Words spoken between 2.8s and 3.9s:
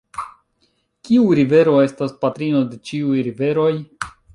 ĉiuj riveroj?